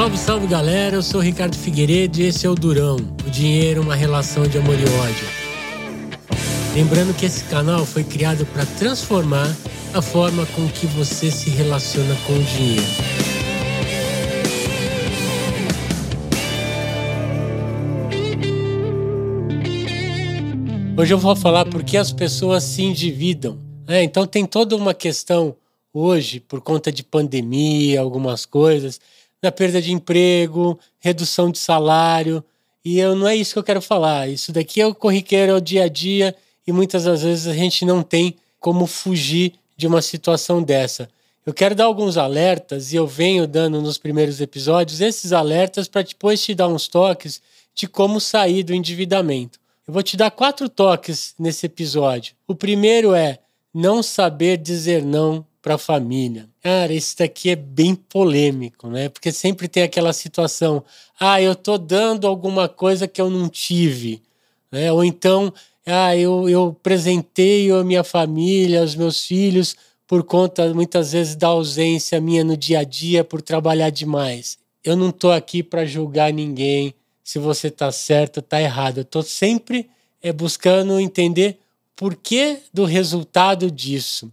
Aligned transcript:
Salve, 0.00 0.16
salve 0.16 0.46
galera, 0.46 0.96
eu 0.96 1.02
sou 1.02 1.20
Ricardo 1.20 1.54
Figueiredo 1.54 2.20
e 2.20 2.22
esse 2.22 2.46
é 2.46 2.48
o 2.48 2.54
Durão, 2.54 2.96
o 2.96 3.30
dinheiro, 3.30 3.82
uma 3.82 3.94
relação 3.94 4.44
de 4.44 4.56
amor 4.56 4.74
e 4.74 4.84
ódio. 4.98 5.28
Lembrando 6.74 7.14
que 7.14 7.26
esse 7.26 7.44
canal 7.44 7.84
foi 7.84 8.02
criado 8.02 8.46
para 8.46 8.64
transformar 8.64 9.54
a 9.92 10.00
forma 10.00 10.46
com 10.56 10.66
que 10.70 10.86
você 10.86 11.30
se 11.30 11.50
relaciona 11.50 12.16
com 12.26 12.32
o 12.32 12.42
dinheiro. 12.42 12.82
Hoje 20.96 21.12
eu 21.12 21.18
vou 21.18 21.36
falar 21.36 21.66
por 21.66 21.82
que 21.82 21.98
as 21.98 22.10
pessoas 22.10 22.64
se 22.64 22.80
endividam. 22.80 23.58
É, 23.86 24.02
então 24.02 24.26
tem 24.26 24.46
toda 24.46 24.74
uma 24.74 24.94
questão 24.94 25.54
hoje, 25.92 26.40
por 26.40 26.62
conta 26.62 26.90
de 26.90 27.02
pandemia, 27.02 28.00
algumas 28.00 28.46
coisas, 28.46 28.98
na 29.42 29.50
perda 29.50 29.80
de 29.80 29.92
emprego, 29.92 30.78
redução 30.98 31.50
de 31.50 31.58
salário. 31.58 32.44
E 32.84 32.98
eu, 32.98 33.14
não 33.14 33.28
é 33.28 33.36
isso 33.36 33.52
que 33.52 33.58
eu 33.58 33.64
quero 33.64 33.82
falar. 33.82 34.28
Isso 34.28 34.52
daqui 34.52 34.80
é 34.80 34.86
o 34.86 34.94
corriqueiro, 34.94 35.52
é 35.52 35.54
o 35.54 35.60
dia 35.60 35.84
a 35.84 35.88
dia, 35.88 36.34
e 36.66 36.72
muitas 36.72 37.04
das 37.04 37.22
vezes 37.22 37.46
a 37.46 37.54
gente 37.54 37.84
não 37.84 38.02
tem 38.02 38.36
como 38.58 38.86
fugir 38.86 39.54
de 39.76 39.86
uma 39.86 40.02
situação 40.02 40.62
dessa. 40.62 41.08
Eu 41.44 41.54
quero 41.54 41.74
dar 41.74 41.84
alguns 41.84 42.16
alertas 42.18 42.92
e 42.92 42.96
eu 42.96 43.06
venho 43.06 43.46
dando 43.46 43.80
nos 43.80 43.96
primeiros 43.96 44.40
episódios 44.40 45.00
esses 45.00 45.32
alertas 45.32 45.88
para 45.88 46.02
depois 46.02 46.42
te 46.42 46.54
dar 46.54 46.68
uns 46.68 46.86
toques 46.86 47.40
de 47.74 47.86
como 47.86 48.20
sair 48.20 48.62
do 48.62 48.74
endividamento. 48.74 49.58
Eu 49.88 49.94
vou 49.94 50.02
te 50.02 50.16
dar 50.16 50.30
quatro 50.30 50.68
toques 50.68 51.34
nesse 51.38 51.66
episódio. 51.66 52.34
O 52.46 52.54
primeiro 52.54 53.14
é 53.14 53.38
não 53.72 54.02
saber 54.02 54.58
dizer 54.58 55.02
não 55.02 55.44
para 55.62 55.74
a 55.74 55.78
família. 55.78 56.48
Cara, 56.62 56.92
isso 56.92 57.16
daqui 57.18 57.50
é 57.50 57.56
bem 57.56 57.94
polêmico, 57.94 58.88
né? 58.88 59.08
Porque 59.08 59.30
sempre 59.32 59.68
tem 59.68 59.82
aquela 59.82 60.12
situação: 60.12 60.82
ah, 61.18 61.40
eu 61.40 61.54
tô 61.54 61.76
dando 61.76 62.26
alguma 62.26 62.68
coisa 62.68 63.06
que 63.06 63.20
eu 63.20 63.30
não 63.30 63.48
tive, 63.48 64.22
né? 64.70 64.92
Ou 64.92 65.04
então, 65.04 65.52
ah, 65.86 66.16
eu, 66.16 66.48
eu 66.48 66.76
presenteio 66.82 67.76
a 67.78 67.84
minha 67.84 68.04
família, 68.04 68.82
os 68.82 68.94
meus 68.94 69.24
filhos, 69.26 69.76
por 70.06 70.24
conta 70.24 70.72
muitas 70.74 71.12
vezes 71.12 71.36
da 71.36 71.48
ausência 71.48 72.20
minha 72.20 72.42
no 72.42 72.56
dia 72.56 72.80
a 72.80 72.84
dia 72.84 73.22
por 73.22 73.42
trabalhar 73.42 73.90
demais. 73.90 74.58
Eu 74.82 74.96
não 74.96 75.10
tô 75.12 75.30
aqui 75.30 75.62
para 75.62 75.84
julgar 75.84 76.32
ninguém 76.32 76.94
se 77.22 77.38
você 77.38 77.70
tá 77.70 77.92
certo 77.92 78.38
ou 78.38 78.42
tá 78.42 78.60
errado. 78.60 78.98
Eu 78.98 79.04
tô 79.04 79.22
sempre 79.22 79.88
é, 80.22 80.32
buscando 80.32 80.98
entender 80.98 81.58
por 81.94 82.16
que 82.16 82.58
do 82.72 82.84
resultado 82.84 83.70
disso. 83.70 84.32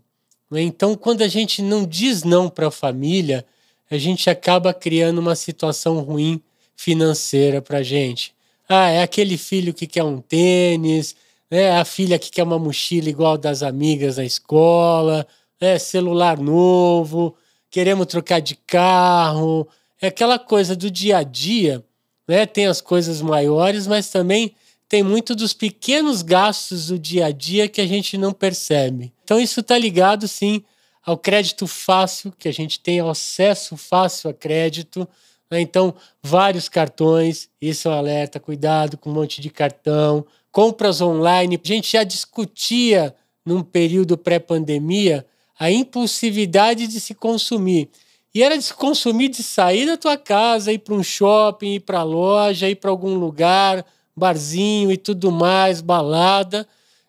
Né? 0.49 0.61
Então, 0.61 0.95
quando 0.95 1.21
a 1.21 1.27
gente 1.27 1.61
não 1.61 1.85
diz 1.85 2.23
não 2.23 2.49
para 2.49 2.67
a 2.67 2.71
família, 2.71 3.45
a 3.89 3.97
gente 3.97 4.29
acaba 4.29 4.73
criando 4.73 5.19
uma 5.19 5.35
situação 5.35 5.99
ruim 5.99 6.41
financeira 6.75 7.61
para 7.61 7.79
a 7.79 7.83
gente. 7.83 8.33
Ah, 8.67 8.89
é 8.89 9.01
aquele 9.01 9.37
filho 9.37 9.73
que 9.73 9.87
quer 9.87 10.03
um 10.03 10.19
tênis, 10.19 11.15
é 11.49 11.71
a 11.71 11.85
filha 11.85 12.19
que 12.19 12.29
quer 12.29 12.43
uma 12.43 12.59
mochila 12.59 13.09
igual 13.09 13.37
das 13.37 13.63
amigas 13.63 14.17
na 14.17 14.25
escola, 14.25 15.25
é 15.59 15.79
celular 15.79 16.37
novo, 16.37 17.35
queremos 17.71 18.07
trocar 18.07 18.41
de 18.41 18.55
carro, 18.55 19.67
é 20.01 20.07
aquela 20.07 20.37
coisa 20.37 20.75
do 20.75 20.91
dia 20.91 21.17
a 21.17 21.23
dia, 21.23 21.83
né? 22.27 22.45
Tem 22.45 22.67
as 22.67 22.81
coisas 22.81 23.21
maiores, 23.21 23.87
mas 23.87 24.09
também 24.09 24.53
tem 24.89 25.03
muito 25.03 25.35
dos 25.35 25.53
pequenos 25.53 26.21
gastos 26.21 26.87
do 26.87 26.97
dia 26.97 27.27
a 27.27 27.31
dia 27.31 27.67
que 27.67 27.81
a 27.81 27.87
gente 27.87 28.17
não 28.17 28.31
percebe. 28.31 29.13
Então 29.23 29.39
isso 29.39 29.59
está 29.59 29.77
ligado 29.77 30.27
sim 30.27 30.63
ao 31.05 31.17
crédito 31.17 31.67
fácil, 31.67 32.33
que 32.37 32.49
a 32.49 32.53
gente 32.53 32.79
tem 32.79 32.99
acesso 32.99 33.77
fácil 33.77 34.29
a 34.29 34.33
crédito. 34.33 35.07
Né? 35.49 35.61
Então, 35.61 35.95
vários 36.21 36.67
cartões, 36.67 37.49
isso 37.61 37.87
é 37.87 37.91
um 37.91 37.93
alerta, 37.93 38.41
cuidado 38.41 38.97
com 38.97 39.09
um 39.09 39.13
monte 39.13 39.39
de 39.39 39.49
cartão. 39.49 40.25
Compras 40.51 40.99
online, 40.99 41.59
a 41.63 41.67
gente 41.67 41.93
já 41.93 42.03
discutia 42.03 43.15
num 43.45 43.63
período 43.63 44.17
pré-pandemia 44.17 45.25
a 45.57 45.71
impulsividade 45.71 46.87
de 46.87 46.99
se 46.99 47.15
consumir. 47.15 47.89
E 48.35 48.43
era 48.43 48.57
de 48.57 48.63
se 48.63 48.73
consumir 48.73 49.29
de 49.29 49.41
sair 49.41 49.85
da 49.85 49.97
tua 49.97 50.17
casa, 50.17 50.71
ir 50.71 50.79
para 50.79 50.93
um 50.93 51.01
shopping, 51.01 51.75
ir 51.75 51.79
para 51.79 51.99
a 51.99 52.03
loja, 52.03 52.69
ir 52.69 52.75
para 52.75 52.91
algum 52.91 53.15
lugar, 53.15 53.85
barzinho 54.17 54.91
e 54.91 54.97
tudo 54.97 55.31
mais, 55.31 55.79
balada, 55.79 56.67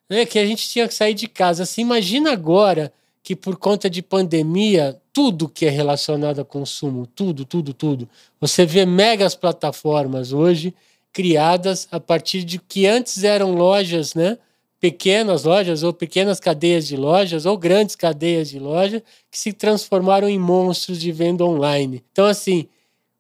né, 0.09 0.27
que 0.27 0.39
a 0.39 0.47
gente 0.47 0.69
tinha 0.69 0.87
que 0.87 0.95
sair 0.95 1.15
de 1.15 1.27
casa. 1.27 1.63
Assim, 1.63 1.81
imagina 1.81 2.33
agora 2.33 2.93
que 3.23 3.35
por 3.35 3.57
conta 3.57 3.91
de 3.91 4.03
pandemia, 4.03 5.01
tudo 5.13 5.49
que 5.49 5.67
é 5.67 5.71
relacionado 5.71 6.41
a 6.41 6.45
consumo, 6.45 7.07
tudo, 7.07 7.45
tudo, 7.45 7.73
tudo. 7.75 8.09
Você 8.41 8.65
vê 8.65 8.87
megas 8.87 9.35
plataformas 9.35 10.33
hoje 10.33 10.75
criadas 11.13 11.89
a 11.91 11.99
partir 11.99 12.45
de 12.45 12.59
que 12.59 12.87
antes 12.87 13.25
eram 13.25 13.53
lojas, 13.53 14.15
né? 14.15 14.39
Pequenas 14.81 15.43
lojas 15.45 15.83
ou 15.83 15.93
pequenas 15.93 16.39
cadeias 16.39 16.87
de 16.87 16.97
lojas 16.97 17.45
ou 17.45 17.59
grandes 17.59 17.97
cadeias 17.97 18.49
de 18.49 18.59
lojas 18.59 19.03
que 19.31 19.39
se 19.39 19.53
transformaram 19.53 20.29
em 20.29 20.39
monstros 20.39 21.01
de 21.01 21.11
venda 21.11 21.45
online. 21.45 22.05
Então, 22.13 22.27
assim, 22.27 22.69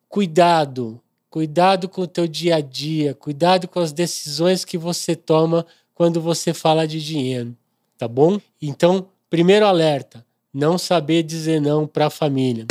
cuidado, 0.09 1.01
Cuidado 1.31 1.91
com 1.91 2.01
o 2.01 2.07
teu 2.07 2.27
dia 2.27 2.57
a 2.57 2.61
dia, 2.63 3.13
cuidado 3.13 3.69
com 3.69 3.79
as 3.81 3.93
decisões 3.93 4.65
que 4.65 4.79
você 4.79 5.15
toma 5.15 5.67
quando 5.95 6.23
você 6.23 6.55
fala 6.55 6.89
de 6.89 7.05
dinheiro, 7.05 7.55
tá 7.99 8.09
bom? 8.09 8.41
Então, 8.63 9.07
primeiro 9.29 9.67
alerta, 9.67 10.25
não 10.55 10.79
saber 10.79 11.23
dizer 11.23 11.61
não 11.61 11.87
para 11.87 12.07
a 12.07 12.11
família. 12.11 12.65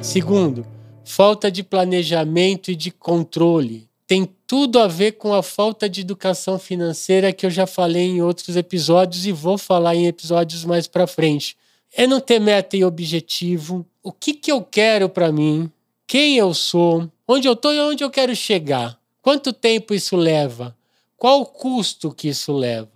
Segundo, 0.00 0.66
falta 1.04 1.50
de 1.50 1.62
planejamento 1.62 2.70
e 2.70 2.74
de 2.74 2.90
controle. 2.90 3.86
Tem 4.06 4.26
tudo 4.46 4.78
a 4.78 4.88
ver 4.88 5.12
com 5.12 5.34
a 5.34 5.42
falta 5.42 5.86
de 5.86 6.00
educação 6.00 6.58
financeira 6.58 7.30
que 7.30 7.44
eu 7.44 7.50
já 7.50 7.66
falei 7.66 8.04
em 8.04 8.22
outros 8.22 8.56
episódios 8.56 9.26
e 9.26 9.32
vou 9.32 9.58
falar 9.58 9.94
em 9.94 10.06
episódios 10.06 10.64
mais 10.64 10.86
para 10.86 11.06
frente. 11.06 11.58
É 11.92 12.06
não 12.06 12.20
ter 12.20 12.40
meta 12.40 12.74
e 12.74 12.84
objetivo. 12.84 13.84
O 14.02 14.10
que, 14.10 14.32
que 14.32 14.50
eu 14.50 14.62
quero 14.62 15.10
para 15.10 15.30
mim? 15.30 15.70
Quem 16.06 16.36
eu 16.36 16.54
sou, 16.54 17.10
onde 17.26 17.48
eu 17.48 17.54
estou 17.54 17.72
e 17.72 17.80
onde 17.80 18.04
eu 18.04 18.10
quero 18.10 18.34
chegar. 18.36 18.98
Quanto 19.20 19.52
tempo 19.52 19.92
isso 19.92 20.16
leva? 20.16 20.76
Qual 21.16 21.40
o 21.40 21.46
custo 21.46 22.12
que 22.12 22.28
isso 22.28 22.52
leva? 22.52 22.92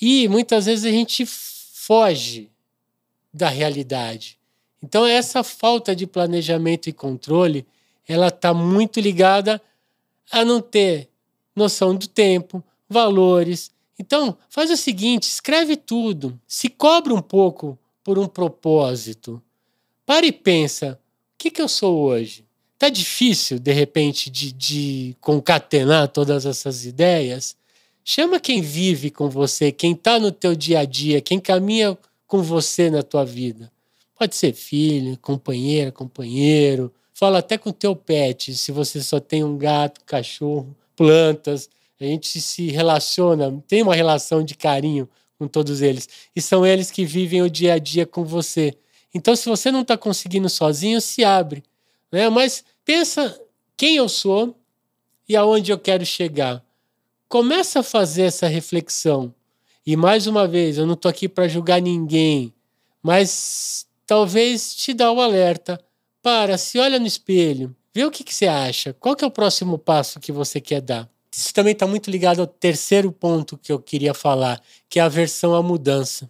E 0.00 0.28
muitas 0.28 0.66
vezes 0.66 0.84
a 0.84 0.90
gente 0.90 1.26
foge 1.26 2.50
da 3.32 3.48
realidade. 3.48 4.38
Então 4.82 5.04
essa 5.04 5.42
falta 5.42 5.94
de 5.94 6.06
planejamento 6.06 6.88
e 6.88 6.92
controle, 6.92 7.66
ela 8.08 8.28
está 8.28 8.54
muito 8.54 9.00
ligada 9.00 9.60
a 10.30 10.44
não 10.44 10.60
ter 10.60 11.08
noção 11.54 11.94
do 11.94 12.06
tempo, 12.06 12.62
valores. 12.88 13.70
Então 13.98 14.38
faz 14.48 14.70
o 14.70 14.76
seguinte, 14.76 15.24
escreve 15.24 15.76
tudo, 15.76 16.40
se 16.46 16.68
cobre 16.68 17.12
um 17.12 17.20
pouco 17.20 17.78
por 18.02 18.18
um 18.18 18.26
propósito. 18.26 19.42
Para 20.06 20.26
e 20.26 20.32
pensa, 20.32 20.99
que, 21.40 21.50
que 21.50 21.62
eu 21.62 21.68
sou 21.68 21.98
hoje? 22.00 22.44
Tá 22.78 22.90
difícil, 22.90 23.58
de 23.58 23.72
repente, 23.72 24.28
de, 24.28 24.52
de 24.52 25.16
concatenar 25.22 26.08
todas 26.08 26.44
essas 26.44 26.84
ideias? 26.84 27.56
Chama 28.04 28.38
quem 28.38 28.60
vive 28.60 29.10
com 29.10 29.30
você, 29.30 29.72
quem 29.72 29.92
está 29.92 30.18
no 30.18 30.30
teu 30.30 30.54
dia 30.54 30.80
a 30.80 30.84
dia, 30.84 31.20
quem 31.22 31.40
caminha 31.40 31.96
com 32.26 32.42
você 32.42 32.90
na 32.90 33.02
tua 33.02 33.24
vida. 33.24 33.72
Pode 34.18 34.36
ser 34.36 34.52
filho, 34.52 35.16
companheira, 35.16 35.90
companheiro. 35.90 36.92
Fala 37.14 37.38
até 37.38 37.56
com 37.56 37.72
teu 37.72 37.96
pet, 37.96 38.54
se 38.54 38.70
você 38.70 39.02
só 39.02 39.18
tem 39.18 39.42
um 39.42 39.56
gato, 39.56 40.02
cachorro, 40.04 40.76
plantas. 40.94 41.70
A 41.98 42.04
gente 42.04 42.38
se 42.38 42.70
relaciona, 42.70 43.62
tem 43.66 43.82
uma 43.82 43.94
relação 43.94 44.42
de 44.42 44.54
carinho 44.54 45.08
com 45.38 45.48
todos 45.48 45.80
eles. 45.80 46.06
E 46.36 46.42
são 46.42 46.66
eles 46.66 46.90
que 46.90 47.06
vivem 47.06 47.40
o 47.40 47.48
dia 47.48 47.74
a 47.74 47.78
dia 47.78 48.04
com 48.04 48.24
você. 48.24 48.76
Então, 49.14 49.34
se 49.34 49.48
você 49.48 49.70
não 49.70 49.82
está 49.82 49.96
conseguindo 49.96 50.48
sozinho, 50.48 51.00
se 51.00 51.24
abre. 51.24 51.62
Né? 52.12 52.28
Mas 52.28 52.64
pensa 52.84 53.40
quem 53.76 53.96
eu 53.96 54.08
sou 54.08 54.56
e 55.28 55.36
aonde 55.36 55.72
eu 55.72 55.78
quero 55.78 56.04
chegar. 56.04 56.64
Começa 57.28 57.80
a 57.80 57.84
fazer 57.84 58.22
essa 58.22 58.46
reflexão. 58.46 59.32
E 59.86 59.96
mais 59.96 60.26
uma 60.26 60.46
vez, 60.46 60.78
eu 60.78 60.86
não 60.86 60.94
estou 60.94 61.08
aqui 61.08 61.28
para 61.28 61.48
julgar 61.48 61.80
ninguém, 61.80 62.52
mas 63.02 63.86
talvez 64.06 64.74
te 64.74 64.92
dá 64.92 65.10
o 65.10 65.20
alerta. 65.20 65.80
Para, 66.22 66.58
se 66.58 66.78
olha 66.78 66.98
no 66.98 67.06
espelho, 67.06 67.74
vê 67.94 68.04
o 68.04 68.10
que, 68.10 68.22
que 68.22 68.34
você 68.34 68.46
acha. 68.46 68.92
Qual 68.92 69.16
que 69.16 69.24
é 69.24 69.26
o 69.26 69.30
próximo 69.30 69.78
passo 69.78 70.20
que 70.20 70.32
você 70.32 70.60
quer 70.60 70.80
dar? 70.80 71.08
Isso 71.32 71.54
também 71.54 71.72
está 71.72 71.86
muito 71.86 72.10
ligado 72.10 72.40
ao 72.40 72.46
terceiro 72.46 73.10
ponto 73.12 73.56
que 73.56 73.72
eu 73.72 73.78
queria 73.78 74.12
falar, 74.12 74.60
que 74.88 74.98
é 74.98 75.02
a 75.02 75.06
aversão 75.06 75.54
à 75.54 75.62
mudança. 75.62 76.28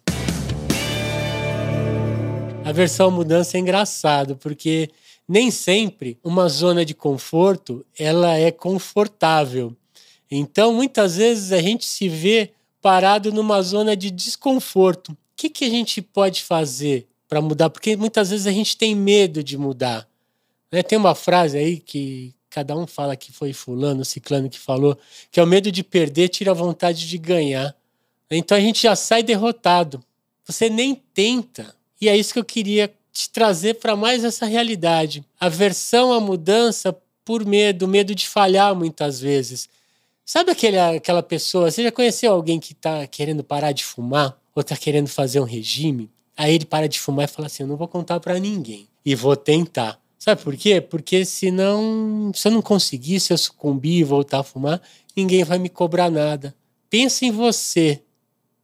A 2.71 2.73
versão 2.73 3.11
mudança 3.11 3.57
é 3.57 3.61
engraçado, 3.61 4.37
porque 4.37 4.91
nem 5.29 5.51
sempre 5.51 6.17
uma 6.23 6.49
zona 6.49 6.85
de 6.85 6.95
conforto 6.95 7.85
ela 7.99 8.39
é 8.39 8.53
confortável. 8.53 9.77
Então, 10.31 10.73
muitas 10.73 11.17
vezes 11.17 11.51
a 11.51 11.61
gente 11.61 11.85
se 11.85 12.09
vê 12.09 12.53
parado 12.81 13.33
numa 13.33 13.61
zona 13.61 13.97
de 13.97 14.09
desconforto. 14.09 15.11
O 15.11 15.17
que, 15.35 15.51
que 15.51 15.65
a 15.65 15.69
gente 15.69 16.01
pode 16.01 16.45
fazer 16.45 17.09
para 17.29 17.41
mudar? 17.41 17.71
Porque 17.71 17.97
muitas 17.97 18.31
vezes 18.31 18.47
a 18.47 18.53
gente 18.53 18.77
tem 18.77 18.95
medo 18.95 19.43
de 19.43 19.59
mudar. 19.59 20.07
Né? 20.71 20.81
Tem 20.81 20.97
uma 20.97 21.17
frase 21.17 21.59
aí 21.59 21.81
que 21.81 22.33
cada 22.49 22.77
um 22.77 22.87
fala 22.87 23.17
que 23.17 23.33
foi 23.33 23.53
fulano, 23.53 24.05
ciclano 24.05 24.49
que 24.49 24.61
falou, 24.61 24.97
que 25.33 25.41
é 25.41 25.43
o 25.43 25.47
medo 25.47 25.73
de 25.73 25.83
perder 25.83 26.29
tira 26.29 26.53
a 26.53 26.55
vontade 26.55 27.09
de 27.09 27.19
ganhar. 27.19 27.75
Então 28.31 28.57
a 28.57 28.61
gente 28.61 28.81
já 28.81 28.95
sai 28.95 29.25
derrotado. 29.25 30.01
Você 30.45 30.71
nem 30.71 30.95
tenta. 30.95 31.80
E 32.01 32.09
é 32.09 32.17
isso 32.17 32.33
que 32.33 32.39
eu 32.39 32.45
queria 32.45 32.93
te 33.13 33.29
trazer 33.31 33.75
para 33.75 33.95
mais 33.95 34.25
essa 34.25 34.47
realidade. 34.47 35.25
Aversão 35.39 36.13
à 36.13 36.21
mudança 36.21 36.97
por 37.25 37.45
medo, 37.45 37.87
medo 37.87 38.15
de 38.15 38.29
falhar 38.29 38.75
muitas 38.75 39.21
vezes. 39.21 39.69
Sabe 40.25 40.53
aquele, 40.53 40.79
aquela 40.79 41.23
pessoa, 41.23 41.71
você 41.71 41.83
já 41.83 41.93
conheceu 41.93 42.33
alguém 42.33 42.61
que 42.61 42.73
está 42.73 43.07
querendo 43.07 43.43
parar 43.43 43.73
de 43.73 43.85
fumar 43.85 44.39
ou 44.55 44.61
está 44.61 44.77
querendo 44.77 45.09
fazer 45.09 45.41
um 45.41 45.45
regime? 45.45 46.11
Aí 46.37 46.55
ele 46.55 46.65
para 46.65 46.89
de 46.89 46.99
fumar 46.99 47.27
e 47.27 47.29
fala 47.29 47.47
assim: 47.47 47.65
Eu 47.65 47.67
não 47.67 47.77
vou 47.77 47.89
contar 47.89 48.19
para 48.21 48.39
ninguém 48.39 48.89
e 49.05 49.15
vou 49.15 49.37
tentar. 49.37 50.01
Sabe 50.19 50.43
por 50.43 50.57
quê? 50.57 50.81
Porque 50.81 51.25
se 51.25 51.51
não, 51.51 52.31
se 52.35 52.47
eu 52.47 52.53
não 52.53 52.63
conseguir, 52.63 53.21
se 53.21 53.33
eu 53.33 53.39
sucumbir 53.39 54.01
e 54.01 54.05
voltar 54.05 54.41
a 54.41 54.43
fumar, 54.43 54.81
ninguém 55.17 55.45
vai 55.45 55.59
me 55.59 55.69
cobrar 55.69 56.11
nada. 56.11 56.55
Pensa 56.89 57.25
em 57.25 57.31
você, 57.31 58.03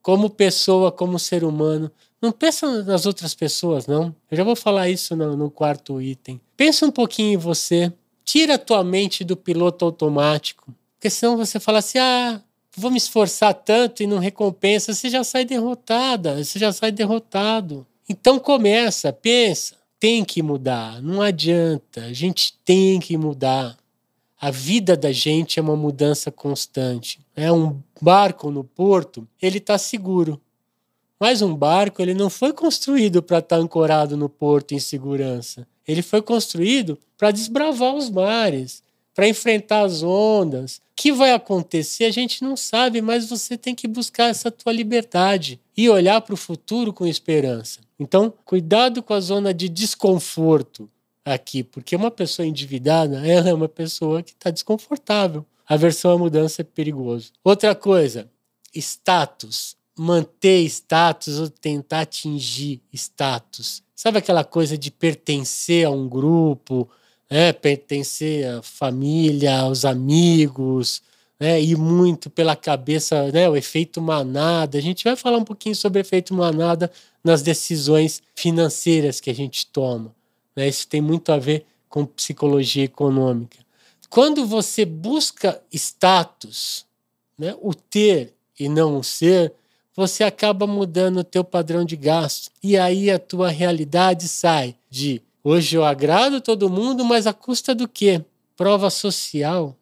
como 0.02 0.30
pessoa, 0.30 0.92
como 0.92 1.18
ser 1.18 1.44
humano. 1.44 1.90
Não 2.20 2.32
pensa 2.32 2.82
nas 2.82 3.06
outras 3.06 3.34
pessoas, 3.34 3.86
não. 3.86 4.14
Eu 4.30 4.36
já 4.36 4.44
vou 4.44 4.56
falar 4.56 4.88
isso 4.88 5.14
no, 5.14 5.36
no 5.36 5.50
quarto 5.50 6.00
item. 6.00 6.40
Pensa 6.56 6.86
um 6.86 6.90
pouquinho 6.90 7.34
em 7.34 7.36
você. 7.36 7.92
Tira 8.24 8.54
a 8.54 8.58
tua 8.58 8.82
mente 8.82 9.22
do 9.22 9.36
piloto 9.36 9.84
automático. 9.84 10.74
Porque 10.94 11.10
senão 11.10 11.36
você 11.36 11.60
fala 11.60 11.78
assim: 11.78 11.98
ah, 11.98 12.40
vou 12.76 12.90
me 12.90 12.98
esforçar 12.98 13.54
tanto 13.54 14.02
e 14.02 14.06
não 14.06 14.18
recompensa. 14.18 14.92
Você 14.92 15.08
já 15.08 15.22
sai 15.22 15.44
derrotada, 15.44 16.42
você 16.42 16.58
já 16.58 16.72
sai 16.72 16.90
derrotado. 16.90 17.86
Então 18.08 18.38
começa, 18.38 19.12
pensa. 19.12 19.76
Tem 19.98 20.24
que 20.24 20.42
mudar, 20.42 21.00
não 21.02 21.22
adianta. 21.22 22.02
A 22.02 22.12
gente 22.12 22.54
tem 22.64 23.00
que 23.00 23.16
mudar. 23.16 23.76
A 24.38 24.50
vida 24.50 24.94
da 24.94 25.10
gente 25.10 25.58
é 25.58 25.62
uma 25.62 25.74
mudança 25.74 26.30
constante. 26.30 27.18
É 27.34 27.50
um 27.50 27.80
barco 28.00 28.50
no 28.50 28.62
porto, 28.62 29.26
ele 29.40 29.56
está 29.56 29.78
seguro. 29.78 30.40
Mas 31.18 31.42
um 31.42 31.54
barco 31.54 32.02
ele 32.02 32.14
não 32.14 32.28
foi 32.28 32.52
construído 32.52 33.22
para 33.22 33.38
estar 33.38 33.56
tá 33.56 33.62
ancorado 33.62 34.16
no 34.16 34.28
porto 34.28 34.72
em 34.72 34.78
segurança. 34.78 35.66
Ele 35.86 36.02
foi 36.02 36.20
construído 36.20 36.98
para 37.16 37.30
desbravar 37.30 37.94
os 37.94 38.10
mares, 38.10 38.82
para 39.14 39.28
enfrentar 39.28 39.82
as 39.82 40.02
ondas. 40.02 40.76
O 40.76 40.80
que 40.94 41.12
vai 41.12 41.32
acontecer 41.32 42.04
a 42.04 42.10
gente 42.10 42.42
não 42.42 42.56
sabe, 42.56 43.00
mas 43.00 43.28
você 43.28 43.56
tem 43.56 43.74
que 43.74 43.88
buscar 43.88 44.26
essa 44.26 44.50
tua 44.50 44.72
liberdade 44.72 45.58
e 45.76 45.88
olhar 45.88 46.20
para 46.20 46.34
o 46.34 46.38
futuro 46.38 46.92
com 46.92 47.06
esperança. 47.06 47.80
Então, 47.98 48.32
cuidado 48.44 49.02
com 49.02 49.14
a 49.14 49.20
zona 49.20 49.54
de 49.54 49.68
desconforto 49.68 50.88
aqui, 51.24 51.62
porque 51.62 51.96
uma 51.96 52.10
pessoa 52.10 52.46
endividada, 52.46 53.26
ela 53.26 53.48
é 53.48 53.54
uma 53.54 53.68
pessoa 53.68 54.22
que 54.22 54.32
está 54.32 54.50
desconfortável. 54.50 55.44
A 55.66 55.76
versão 55.76 56.12
à 56.12 56.18
mudança 56.18 56.62
é 56.62 56.64
perigoso. 56.64 57.32
Outra 57.42 57.74
coisa, 57.74 58.30
status. 58.74 59.76
Manter 59.98 60.64
status 60.64 61.38
ou 61.38 61.48
tentar 61.48 62.00
atingir 62.00 62.82
status. 62.92 63.82
Sabe 63.94 64.18
aquela 64.18 64.44
coisa 64.44 64.76
de 64.76 64.90
pertencer 64.90 65.86
a 65.86 65.90
um 65.90 66.08
grupo, 66.08 66.88
né, 67.30 67.52
pertencer 67.52 68.46
à 68.46 68.62
família, 68.62 69.58
aos 69.60 69.84
amigos, 69.84 71.02
né, 71.40 71.60
ir 71.60 71.76
muito 71.76 72.30
pela 72.30 72.54
cabeça, 72.54 73.30
né, 73.32 73.48
o 73.48 73.56
efeito 73.56 74.00
manada. 74.00 74.78
A 74.78 74.82
gente 74.82 75.04
vai 75.04 75.16
falar 75.16 75.38
um 75.38 75.44
pouquinho 75.44 75.74
sobre 75.74 76.00
efeito 76.00 76.34
manada 76.34 76.90
nas 77.22 77.42
decisões 77.42 78.22
financeiras 78.34 79.20
que 79.20 79.30
a 79.30 79.34
gente 79.34 79.66
toma. 79.66 80.14
Né? 80.54 80.68
Isso 80.68 80.86
tem 80.86 81.00
muito 81.00 81.32
a 81.32 81.38
ver 81.38 81.66
com 81.88 82.04
psicologia 82.04 82.84
econômica. 82.84 83.58
Quando 84.08 84.46
você 84.46 84.84
busca 84.84 85.60
status, 85.72 86.86
né, 87.38 87.56
o 87.60 87.74
ter 87.74 88.34
e 88.58 88.68
não 88.68 88.98
o 88.98 89.04
ser, 89.04 89.52
você 89.96 90.22
acaba 90.22 90.66
mudando 90.66 91.18
o 91.18 91.24
teu 91.24 91.42
padrão 91.42 91.84
de 91.84 91.96
gasto. 91.96 92.50
E 92.62 92.76
aí 92.76 93.10
a 93.10 93.18
tua 93.18 93.48
realidade 93.48 94.28
sai 94.28 94.76
de 94.90 95.22
Hoje 95.48 95.76
eu 95.76 95.84
agrado 95.84 96.40
todo 96.40 96.68
mundo, 96.68 97.04
mas 97.04 97.24
a 97.24 97.32
custa 97.32 97.72
do 97.72 97.86
quê? 97.86 98.20
Prova 98.56 98.90
social. 98.90 99.76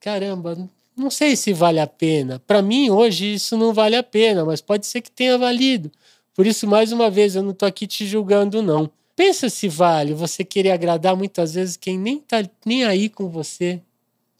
Caramba, 0.00 0.68
não 0.96 1.08
sei 1.08 1.36
se 1.36 1.52
vale 1.52 1.78
a 1.78 1.86
pena. 1.86 2.42
Para 2.44 2.60
mim, 2.60 2.90
hoje, 2.90 3.34
isso 3.34 3.56
não 3.56 3.72
vale 3.72 3.94
a 3.94 4.02
pena, 4.02 4.44
mas 4.44 4.60
pode 4.60 4.86
ser 4.88 5.00
que 5.00 5.12
tenha 5.12 5.38
valido. 5.38 5.88
Por 6.34 6.48
isso, 6.48 6.66
mais 6.66 6.90
uma 6.90 7.08
vez, 7.08 7.36
eu 7.36 7.44
não 7.44 7.52
estou 7.52 7.68
aqui 7.68 7.86
te 7.86 8.04
julgando, 8.04 8.60
não. 8.60 8.90
Pensa 9.14 9.48
se 9.48 9.68
vale 9.68 10.12
você 10.12 10.42
querer 10.42 10.72
agradar 10.72 11.14
muitas 11.14 11.54
vezes 11.54 11.76
quem 11.76 11.96
nem 11.96 12.16
está 12.16 12.42
nem 12.66 12.84
aí 12.84 13.08
com 13.08 13.28
você, 13.28 13.80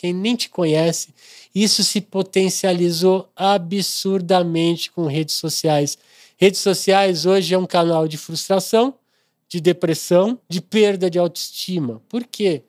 quem 0.05 0.13
nem 0.13 0.37
te 0.37 0.51
conhece. 0.51 1.15
Isso 1.55 1.83
se 1.83 1.99
potencializou 1.99 3.27
absurdamente 3.35 4.91
com 4.91 5.07
redes 5.07 5.35
sociais. 5.37 5.97
Redes 6.37 6.61
sociais 6.61 7.25
hoje 7.25 7.55
é 7.55 7.59
um 7.59 7.65
canal 7.65 8.07
de 8.07 8.19
frustração, 8.19 8.93
de 9.49 9.63
depressão, 9.63 10.39
de 10.47 10.61
perda 10.61 11.09
de 11.09 11.19
autoestima. 11.19 12.03
Por 12.07 12.23
quê? 12.25 12.65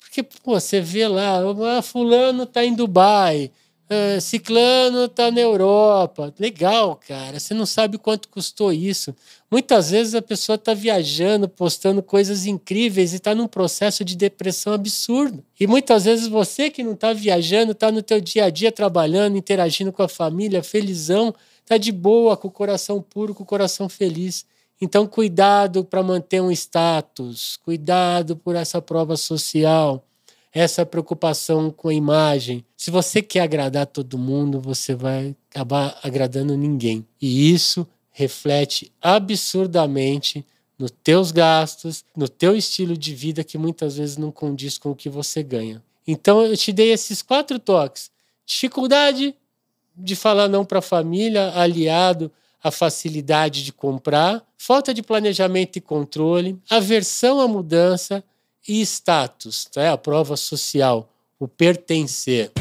Porque 0.00 0.24
pô, 0.24 0.58
você 0.58 0.80
vê 0.80 1.06
lá, 1.06 1.38
ah, 1.78 1.82
fulano 1.82 2.42
está 2.42 2.64
em 2.64 2.74
Dubai, 2.74 3.52
ah, 3.92 4.20
ciclano 4.20 5.04
está 5.04 5.30
na 5.30 5.40
Europa. 5.40 6.32
Legal, 6.38 6.96
cara. 6.96 7.38
Você 7.38 7.52
não 7.52 7.66
sabe 7.66 7.98
quanto 7.98 8.28
custou 8.28 8.72
isso. 8.72 9.14
Muitas 9.50 9.90
vezes 9.90 10.14
a 10.14 10.22
pessoa 10.22 10.56
está 10.56 10.72
viajando, 10.72 11.48
postando 11.48 12.02
coisas 12.02 12.46
incríveis 12.46 13.12
e 13.12 13.16
está 13.16 13.34
num 13.34 13.46
processo 13.46 14.04
de 14.04 14.16
depressão 14.16 14.72
absurdo. 14.72 15.44
E 15.60 15.66
muitas 15.66 16.04
vezes 16.04 16.26
você 16.26 16.70
que 16.70 16.82
não 16.82 16.92
está 16.92 17.12
viajando, 17.12 17.72
está 17.72 17.92
no 17.92 18.02
teu 18.02 18.20
dia 18.20 18.46
a 18.46 18.50
dia 18.50 18.72
trabalhando, 18.72 19.36
interagindo 19.36 19.92
com 19.92 20.02
a 20.02 20.08
família, 20.08 20.62
felizão, 20.62 21.34
está 21.60 21.76
de 21.76 21.92
boa, 21.92 22.36
com 22.36 22.48
o 22.48 22.50
coração 22.50 23.02
puro, 23.02 23.34
com 23.34 23.42
o 23.42 23.46
coração 23.46 23.88
feliz. 23.88 24.46
Então, 24.80 25.06
cuidado 25.06 25.84
para 25.84 26.02
manter 26.02 26.40
um 26.40 26.50
status, 26.50 27.56
cuidado 27.64 28.36
por 28.36 28.56
essa 28.56 28.82
prova 28.82 29.16
social, 29.16 30.04
essa 30.52 30.84
preocupação 30.84 31.70
com 31.70 31.88
a 31.88 31.94
imagem. 31.94 32.64
Se 32.76 32.90
você 32.90 33.22
quer 33.22 33.40
agradar 33.40 33.86
todo 33.86 34.18
mundo, 34.18 34.60
você 34.60 34.94
vai 34.94 35.34
acabar 35.50 35.98
agradando 36.02 36.56
ninguém. 36.56 37.06
E 37.20 37.52
isso 37.52 37.86
reflete 38.10 38.92
absurdamente 39.00 40.44
nos 40.78 40.90
teus 41.02 41.32
gastos, 41.32 42.04
no 42.14 42.28
teu 42.28 42.54
estilo 42.56 42.96
de 42.96 43.14
vida 43.14 43.42
que 43.42 43.56
muitas 43.56 43.96
vezes 43.96 44.16
não 44.16 44.30
condiz 44.30 44.76
com 44.76 44.90
o 44.90 44.96
que 44.96 45.08
você 45.08 45.42
ganha. 45.42 45.82
Então 46.06 46.42
eu 46.42 46.56
te 46.56 46.72
dei 46.72 46.92
esses 46.92 47.22
quatro 47.22 47.58
toques: 47.58 48.10
dificuldade 48.44 49.34
de 49.96 50.16
falar 50.16 50.48
não 50.48 50.64
para 50.64 50.80
a 50.80 50.82
família, 50.82 51.52
aliado 51.54 52.30
a 52.62 52.70
facilidade 52.70 53.64
de 53.64 53.72
comprar, 53.72 54.44
falta 54.56 54.94
de 54.94 55.02
planejamento 55.02 55.76
e 55.76 55.80
controle, 55.80 56.56
aversão 56.70 57.40
à 57.40 57.48
mudança 57.48 58.22
e 58.66 58.80
status, 58.82 59.64
tá? 59.64 59.92
a 59.92 59.98
prova 59.98 60.36
social, 60.36 61.08
o 61.38 61.48
pertencer. 61.48 62.52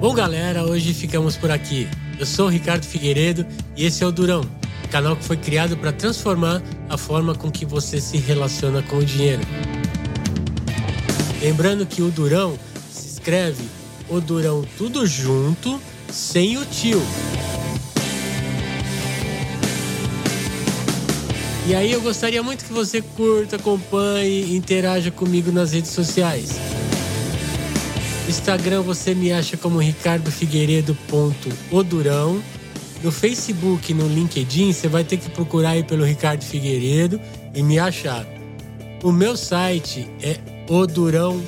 Bom, 0.00 0.12
galera, 0.14 0.64
hoje 0.64 0.92
ficamos 0.92 1.36
por 1.36 1.50
aqui. 1.50 1.88
Eu 2.18 2.26
sou 2.26 2.46
o 2.46 2.48
Ricardo 2.48 2.84
Figueiredo 2.84 3.46
e 3.76 3.84
esse 3.84 4.02
é 4.02 4.06
o 4.06 4.12
Durão, 4.12 4.42
canal 4.90 5.16
que 5.16 5.24
foi 5.24 5.36
criado 5.36 5.76
para 5.76 5.92
transformar 5.92 6.62
a 6.88 6.98
forma 6.98 7.34
com 7.34 7.50
que 7.50 7.64
você 7.64 8.00
se 8.00 8.16
relaciona 8.16 8.82
com 8.82 8.96
o 8.96 9.04
dinheiro. 9.04 9.42
Lembrando 11.40 11.86
que 11.86 12.02
o 12.02 12.10
Durão 12.10 12.58
se 12.90 13.08
escreve 13.08 13.64
o 14.08 14.20
Durão 14.20 14.64
tudo 14.76 15.06
junto, 15.06 15.80
sem 16.10 16.58
o 16.58 16.66
tio. 16.66 17.00
E 21.66 21.74
aí 21.76 21.92
eu 21.92 22.00
gostaria 22.00 22.42
muito 22.42 22.64
que 22.64 22.72
você 22.72 23.00
curta, 23.00 23.54
acompanhe 23.56 24.56
interaja 24.56 25.12
comigo 25.12 25.52
nas 25.52 25.72
redes 25.72 25.92
sociais. 25.92 26.50
Instagram 28.28 28.82
você 28.82 29.14
me 29.14 29.32
acha 29.32 29.56
como 29.56 29.78
ricardofigueiredo.odurão. 29.78 32.42
No 33.02 33.10
Facebook 33.12 33.94
no 33.94 34.06
LinkedIn 34.08 34.72
você 34.72 34.88
vai 34.88 35.04
ter 35.04 35.18
que 35.18 35.30
procurar 35.30 35.70
aí 35.70 35.84
pelo 35.84 36.04
Ricardo 36.04 36.44
Figueiredo 36.44 37.20
e 37.54 37.62
me 37.62 37.78
achar. 37.78 38.26
O 39.02 39.12
meu 39.12 39.36
site 39.36 40.08
é 40.20 40.38
odurão.com.br. 40.68 41.42